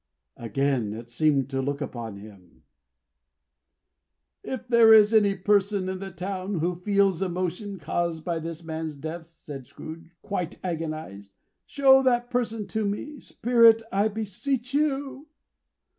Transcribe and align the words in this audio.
Again 0.37 0.93
it 0.93 1.11
seemed 1.11 1.47
to 1.51 1.61
look 1.61 1.79
upon 1.79 2.15
him. 2.17 2.63
"If 4.41 4.67
there 4.67 4.91
is 4.91 5.13
any 5.13 5.35
person 5.35 5.87
in 5.87 5.99
the 5.99 6.09
town, 6.09 6.55
who 6.57 6.73
feels 6.73 7.21
emotion 7.21 7.77
caused 7.77 8.25
by 8.25 8.39
this 8.39 8.63
man's 8.63 8.95
death," 8.95 9.27
said 9.27 9.67
Scrooge, 9.67 10.09
quite 10.23 10.57
agonized, 10.63 11.33
"show 11.67 12.01
that 12.01 12.31
person 12.31 12.65
to 12.69 12.83
me, 12.83 13.19
Spirit, 13.19 13.83
I 13.91 14.07
beseech 14.07 14.73
you!" 14.73 15.27